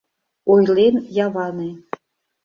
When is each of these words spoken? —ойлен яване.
—ойлен 0.51 0.95
яване. 1.25 1.69